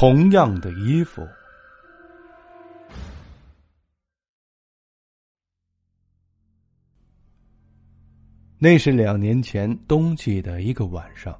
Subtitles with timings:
[0.00, 1.26] 同样的衣服。
[8.60, 11.36] 那是两年前冬季的一个晚上，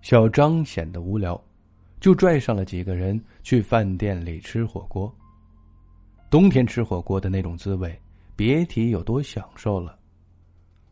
[0.00, 1.38] 小张显得无聊，
[2.00, 5.14] 就拽上了几个人去饭店里吃火锅。
[6.30, 8.00] 冬天吃火锅的那种滋味，
[8.34, 9.98] 别提有多享受了。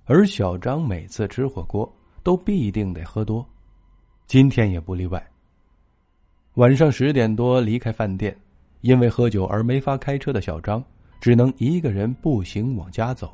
[0.05, 1.91] 而小张每次吃火锅
[2.23, 3.49] 都必定得喝多，
[4.27, 5.30] 今天也不例外。
[6.61, 8.37] 晚上十点多离开饭店，
[8.83, 10.85] 因为喝酒而没法开车的小张，
[11.19, 13.33] 只能一个人步行往家走。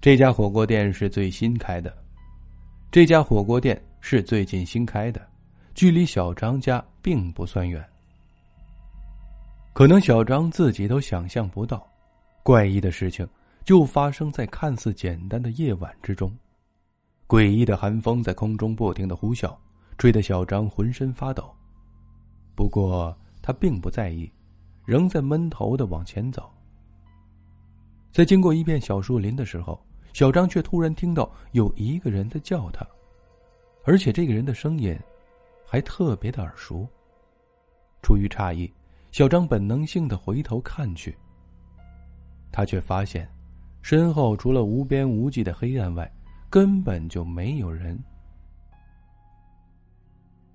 [0.00, 1.94] 这家火锅店是最新开的，
[2.90, 5.20] 这家火锅店是最近新开的，
[5.74, 7.86] 距离小张家并不算远。
[9.74, 11.86] 可能小张自己都想象不到，
[12.42, 13.28] 怪异的事情
[13.62, 16.34] 就发生在看似简单的夜晚之中。
[17.28, 19.54] 诡异的寒风在空中不停的呼啸，
[19.98, 21.54] 吹得小张浑身发抖。
[22.54, 24.30] 不过他并不在意，
[24.84, 26.52] 仍在闷头的往前走。
[28.10, 29.80] 在经过一片小树林的时候。
[30.12, 32.86] 小张却突然听到有一个人在叫他，
[33.82, 34.94] 而且这个人的声音
[35.64, 36.86] 还特别的耳熟。
[38.02, 38.70] 出于诧异，
[39.10, 41.16] 小张本能性的回头看去，
[42.52, 43.26] 他却发现
[43.80, 46.14] 身后除了无边无际的黑暗外，
[46.50, 47.98] 根本就没有人。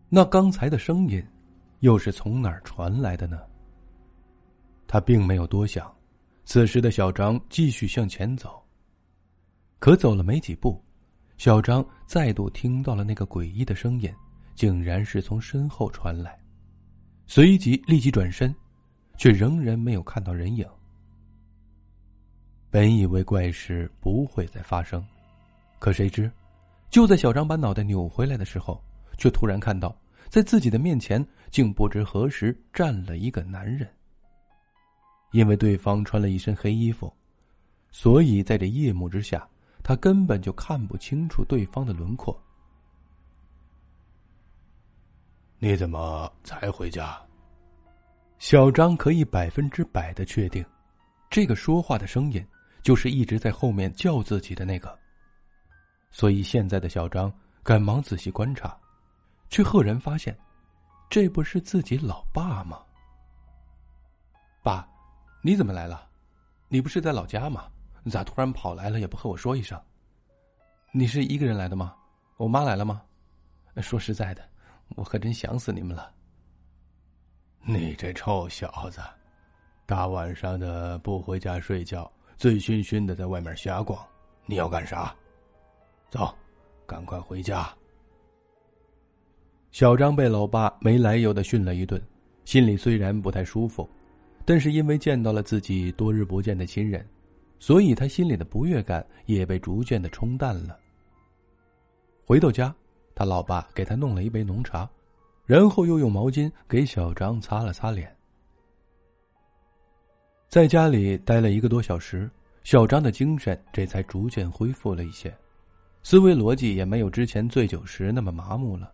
[0.10, 1.22] 那刚才的声音
[1.80, 3.40] 又是从哪儿传来的呢？
[4.88, 5.94] 他并没有多想，
[6.46, 8.64] 此时的小张继续向前走。
[9.80, 10.82] 可走了没几步，
[11.38, 14.10] 小张再度听到了那个诡异的声音，
[14.56, 16.40] 竟然是从身后传来。
[17.26, 18.56] 随即立即转身，
[19.18, 20.66] 却仍然没有看到人影。
[22.70, 25.06] 本以为怪事不会再发生，
[25.80, 26.32] 可谁知，
[26.90, 28.82] 就在小张把脑袋扭回来的时候，
[29.18, 29.96] 却突然看到，
[30.30, 33.88] 在自己的面前竟不知何时站了一个男人。
[35.32, 37.12] 因为对方穿了一身黑衣服，
[37.92, 39.48] 所以在这夜幕之下。
[39.84, 42.38] 他根本就看不清楚对方的轮廓。
[45.60, 47.18] 你怎么才回家？
[48.38, 50.66] 小张可以百分之百的确定，
[51.30, 52.46] 这个说话的声音
[52.82, 54.94] 就是一直在后面叫自己的那个。
[56.12, 57.34] 所以现在的小张
[57.64, 58.78] 赶忙仔细观察，
[59.50, 60.38] 却赫然发现，
[61.10, 62.82] 这不是自己老爸吗？
[64.64, 64.88] 爸，
[65.42, 66.08] 你怎么来了？
[66.68, 67.70] 你不是在老家吗？
[68.04, 69.00] 你咋突然跑来了？
[69.00, 69.82] 也不和我说一声。
[70.92, 71.96] 你是一个人来的吗？
[72.38, 73.02] 我妈来了吗？
[73.82, 74.44] 说实在的，
[74.96, 76.12] 我可真想死你们了。
[77.62, 79.02] 你这臭小子，
[79.86, 84.06] 大晚上的不回家睡觉，醉醺醺的在外面瞎逛，
[84.46, 85.16] 你要干啥？
[86.10, 86.34] 走，
[86.86, 87.70] 赶快回家。
[89.78, 92.02] 小张被老爸没来由的训了一顿，
[92.46, 93.88] 心里虽然不太舒服，
[94.44, 97.08] 但是因为见到了自己多日不见的亲人。
[97.60, 100.80] 所以他心里的不悦感也被逐渐的冲淡了。
[102.26, 102.74] 回到家，
[103.14, 104.90] 他老爸给他弄了一杯浓茶，
[105.46, 108.12] 然后又用毛巾给小张擦了擦脸。
[110.50, 112.28] 在家里待了一个多小时，
[112.64, 115.32] 小张的精神这才逐渐恢复了一些，
[116.02, 118.92] 思维逻辑也没有之前醉酒时那么麻木了。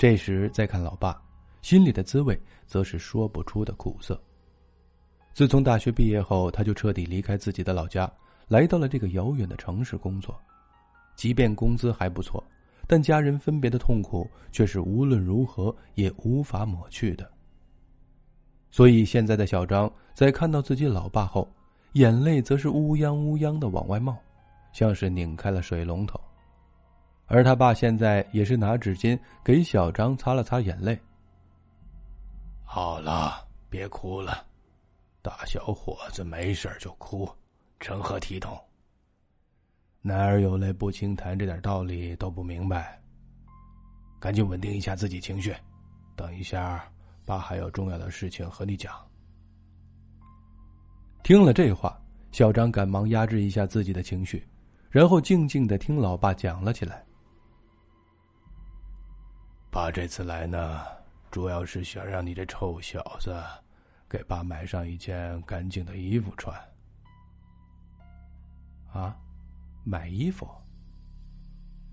[0.00, 1.20] 这时再看老爸，
[1.60, 4.18] 心里的滋味则是说不出的苦涩。
[5.34, 8.10] 自从大学毕业后，他就彻底离开自己的老家，
[8.48, 10.34] 来到了这个遥远的城市工作。
[11.16, 12.42] 即便工资还不错，
[12.86, 17.30] 但家人分别的痛苦却是无论如何也无法抹去的。
[18.70, 21.46] 所以，现在的小张在看到自己老爸后，
[21.92, 24.16] 眼泪则是乌泱乌泱的往外冒，
[24.72, 26.18] 像是拧开了水龙头。
[27.32, 30.98] 而他爸现在也是拿纸巾给小张擦了擦眼泪。
[32.64, 34.44] 好了，别哭了。
[35.22, 37.30] 大小伙子没事就哭，
[37.78, 38.58] 成何体统？
[40.02, 43.00] 男儿有泪不轻弹，这点道理都不明白。
[44.18, 45.54] 赶紧稳定一下自己情绪，
[46.16, 46.84] 等一下，
[47.24, 48.92] 爸还有重要的事情和你讲。
[51.22, 51.96] 听了这话，
[52.32, 54.44] 小张赶忙压制一下自己的情绪，
[54.90, 57.04] 然后静静的听老爸讲了起来。
[59.70, 60.82] 爸这次来呢，
[61.30, 63.32] 主要是想让你这臭小子。
[64.08, 66.52] 给爸买上一件干净的衣服穿。
[68.92, 69.16] 啊，
[69.84, 70.48] 买衣服。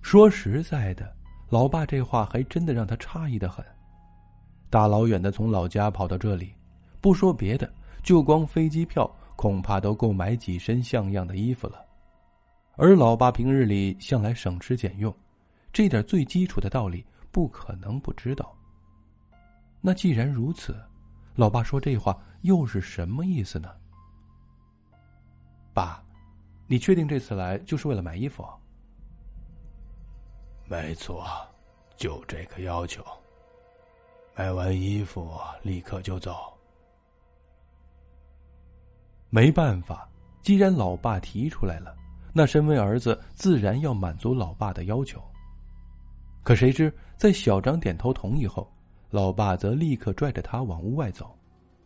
[0.01, 1.15] 说实在的，
[1.50, 3.63] 老爸这话还真的让他诧异的很。
[4.71, 6.56] 大老远的从老家跑到这里，
[7.00, 7.71] 不说别的，
[8.01, 11.85] 就光飞机票恐怕都够买几身像样的衣服了。
[12.75, 15.15] 而老爸平日里向来省吃俭用，
[15.71, 18.56] 这点最基础的道理不可能不知道。
[19.81, 20.75] 那既然如此，
[21.35, 23.69] 老爸说这话又是什么意思呢？
[25.74, 26.03] 爸，
[26.65, 28.44] 你确定这次来就是为了买衣服？
[30.65, 31.25] 没错，
[31.95, 33.06] 就这个要求。
[34.35, 35.31] 买完衣服
[35.62, 36.53] 立刻就走。
[39.30, 40.09] 没办法，
[40.41, 41.95] 既然老爸提出来了，
[42.33, 45.23] 那身为儿子自然要满足老爸的要求。
[46.47, 48.71] 可谁知，在小张点头同意后，
[49.09, 51.38] 老爸则立刻拽着他往屋外走，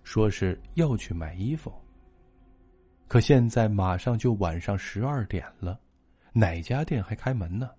[0.03, 1.73] 说是要去买衣服。
[3.07, 5.79] 可现在马上就晚上十二点了，
[6.31, 7.71] 哪家店还开门呢？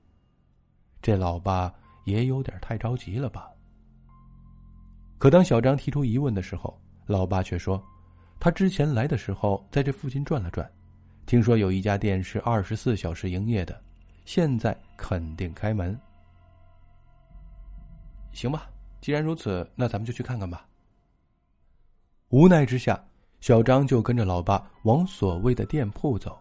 [1.01, 1.73] 这老爸
[2.05, 3.49] 也有点太着急了吧？
[5.19, 6.77] 可当小张提出疑问的时候，
[7.07, 7.81] 老爸却说。
[8.41, 10.69] 他之前来的时候，在这附近转了转，
[11.27, 13.81] 听说有一家店是二十四小时营业的，
[14.25, 15.97] 现在肯定开门。
[18.33, 18.69] 行吧，
[19.01, 20.67] 既然如此，那咱们就去看看吧。
[22.29, 23.03] 无奈之下，
[23.41, 26.41] 小张就跟着老爸往所谓的店铺走，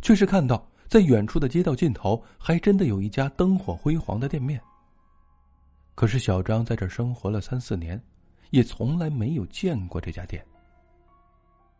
[0.00, 4.60] 却是看到在远处的街道尽头，还真的有一家灯火辉煌的店面。
[5.94, 8.00] 可是小张在这生活了三四年，
[8.50, 10.44] 也从来没有见过这家店。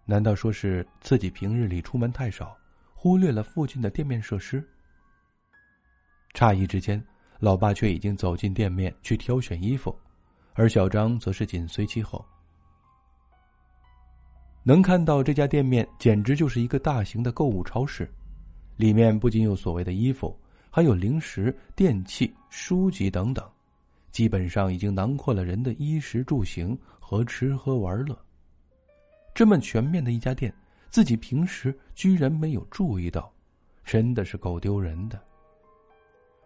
[0.04, 2.56] 难道说是自己平日里出门太少，
[2.92, 4.62] 忽略了附近的店面设施？
[6.34, 7.02] 诧异之间，
[7.42, 9.92] 老爸却已经走进店面去挑选衣服，
[10.52, 12.24] 而小张则是紧随其后。
[14.62, 18.08] 能看到这家店面简直就是一个大型的购物超市，
[18.76, 20.38] 里面不仅有所谓的衣服，
[20.70, 23.44] 还有零食、电器、书籍等等，
[24.12, 28.16] 基本上已经囊括了人的衣食住行和吃喝玩乐。
[29.34, 30.54] 这么全面的一家店，
[30.90, 33.32] 自己平时居然没有注意到，
[33.82, 35.20] 真的是够丢人的。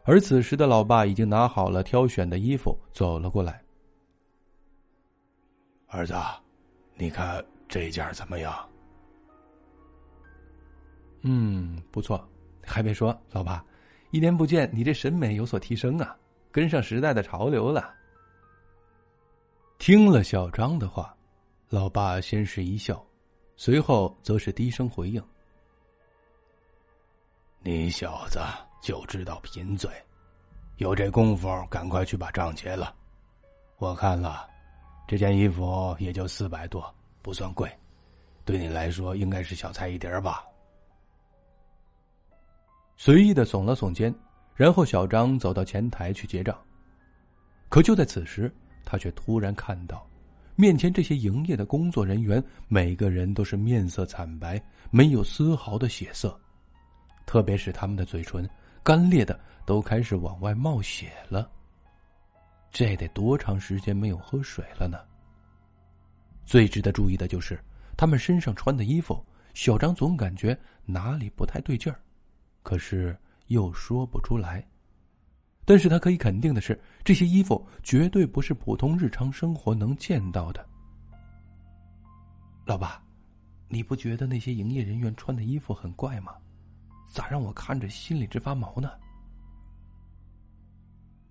[0.09, 3.61] 而此时的老爸已经拿好了挑选的衣服，走了过来。
[5.89, 6.15] 儿子，
[6.95, 8.69] 你看这件怎么样？
[11.23, 12.25] 嗯，不错。
[12.65, 13.65] 还别说，老爸，
[14.11, 16.17] 一年不见，你这审美有所提升啊，
[16.53, 17.93] 跟上时代的潮流了。
[19.79, 21.13] 听了小张的话。
[21.69, 23.05] 老爸先是一笑，
[23.57, 25.21] 随后则是低声回应
[27.59, 28.39] ：“你小子
[28.87, 29.91] 就知道贫嘴，
[30.77, 32.95] 有这功夫，赶快去把账结了。
[33.79, 34.49] 我看了，
[35.09, 37.69] 这件衣服也就四百多，不算贵，
[38.45, 40.45] 对你来说应该是小菜一碟吧。”
[42.97, 44.15] 随意的耸了耸肩，
[44.55, 46.57] 然后小张走到前台去结账。
[47.69, 48.55] 可就在此时，
[48.85, 50.09] 他却突然看到。
[50.55, 54.63] 面前这些营业的工作人员，每个人都是面色惨白，
[54.93, 56.39] 没有丝毫的血色，
[57.27, 58.49] 特别是他们的嘴唇
[58.87, 61.51] 干裂的都开始往外冒血了。
[62.71, 65.01] 这得多长时间没有喝水了呢？
[66.45, 67.59] 最值得注意的就是
[67.97, 69.21] 他们身上穿的衣服，
[69.55, 71.99] 小张总感觉哪里不太对劲儿，
[72.63, 73.19] 可是
[73.49, 74.65] 又说不出来。
[75.65, 80.65] 但是他可以肯定的是，这些衣服绝对不是普通日常生活能见到的。
[82.65, 83.03] 老爸，
[83.67, 86.37] 你不觉得那些营业人员穿的衣服很怪吗？
[87.17, 88.91] 咋让我看着心里直发毛呢？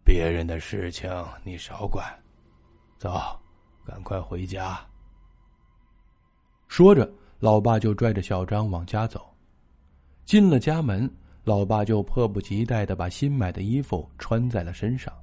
[0.04, 1.08] 别人的事情
[1.44, 2.04] 你少管，
[2.98, 3.40] 走，
[3.86, 4.84] 赶快回家。
[6.68, 9.32] 说着，老爸就拽着小张往家走，
[10.26, 11.08] 进了家门。
[11.44, 15.14] 老爸就迫不及待的把新买的衣服穿在了身上，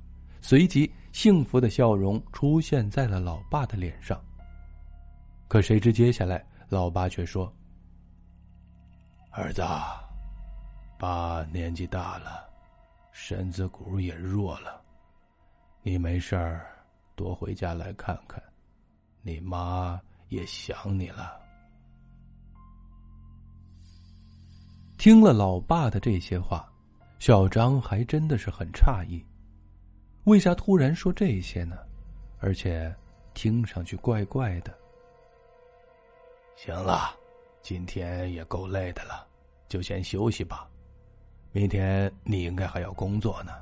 [0.40, 4.22] 随即幸福的笑容出现在了老爸的脸上。
[5.48, 7.52] 可谁知接下来，老爸却说
[9.34, 9.64] ：“儿子，
[11.02, 12.48] 爸年纪大了，
[13.10, 14.80] 身子骨也弱了，
[15.82, 16.64] 你没事儿
[17.16, 18.40] 多回家来看看，
[19.20, 21.40] 你妈也想你了。”
[24.96, 26.72] 听了老爸的这些话，
[27.18, 29.26] 小张还真的是很诧异，
[30.22, 31.76] 为啥突然说这些呢？
[32.38, 32.94] 而且
[33.34, 34.72] 听上去怪怪的。
[36.54, 37.12] 行了，
[37.60, 39.26] 今天也够累的了，
[39.66, 40.68] 就先休息吧。
[41.52, 43.52] 明天你应该还要工作呢。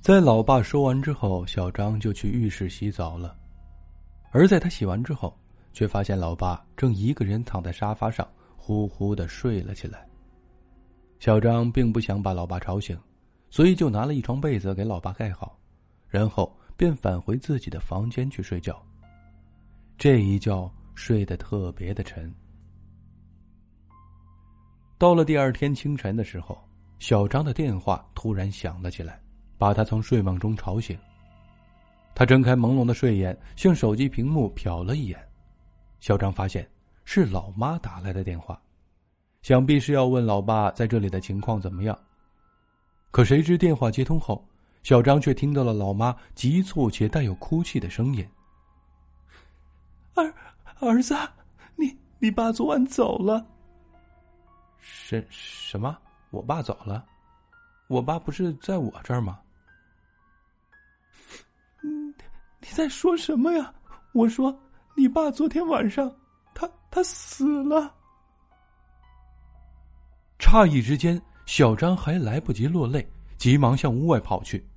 [0.00, 3.36] 在老爸说完之后，小张就去浴室洗澡了。
[4.30, 5.36] 而在他洗完之后，
[5.72, 8.26] 却发现老爸正一个人躺在沙发上。
[8.60, 10.06] 呼呼的睡了起来。
[11.20, 12.94] 小张并不想把老爸吵醒，
[13.48, 15.58] 所以就拿了一床被子给老爸盖好，
[16.06, 18.78] 然后便返回自己的房间去睡觉。
[19.96, 22.30] 这一觉睡得特别的沉。
[24.98, 26.58] 到了第二天清晨的时候，
[26.98, 29.20] 小张的电话突然响了起来，
[29.56, 30.98] 把他从睡梦中吵醒。
[32.16, 35.16] 他睁开朦胧的睡眼，向手机屏幕瞟了一眼。
[36.00, 36.68] 小张发现
[37.04, 38.60] 是老妈打来的电话，
[39.40, 41.96] 想必是要问老爸在这里的情况怎么样。
[43.12, 44.44] 可谁知电话接通后，
[44.82, 48.28] 小张却听到了老妈急促且带有哭泣的声音
[50.14, 50.34] ：“儿
[50.80, 51.14] 儿子，
[51.76, 53.46] 你你爸昨晚走了。
[54.80, 55.96] ”“什什么？
[56.30, 57.04] 我爸走了？
[57.88, 59.40] 我爸不是在我这儿吗
[61.82, 62.14] ？”“嗯，
[62.60, 63.74] 你在说什么呀？”
[64.12, 64.58] 我说。
[64.96, 66.12] 你爸昨天晚上，
[66.52, 67.94] 他他死了。
[70.40, 74.68] 诧异之间，小张还来不及落泪，急忙向屋外跑去。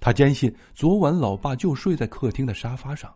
[0.00, 3.10] 他坚信昨晚老爸就睡在客厅的沙发上。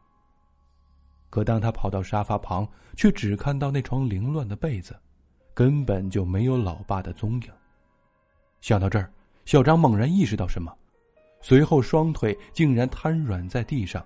[1.29, 2.67] 可当他跑到沙发旁，
[2.97, 4.99] 却只看到那床凌乱的被子，
[5.59, 7.49] 根本就没有老爸的踪影。
[8.61, 9.11] 想到这儿，
[9.45, 10.73] 小张猛然意识到什么，
[11.41, 14.01] 随后双腿竟然瘫软在地上。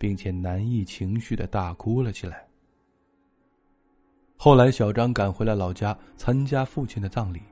[0.00, 2.48] 并且难抑情绪的大哭了起来。
[4.38, 7.42] 后来，小张赶回了老家参加父亲的葬礼，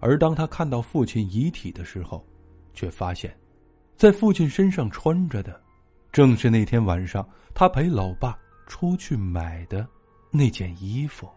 [0.00, 2.26] 而当他看到父亲遗体的时候，
[2.74, 3.32] 却发现，
[3.96, 5.62] 在父亲身上穿着的，
[6.10, 9.86] 正是那天晚上他陪老爸出去买的
[10.32, 11.30] 那件衣服。